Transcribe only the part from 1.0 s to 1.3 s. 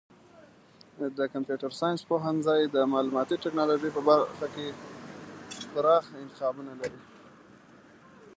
د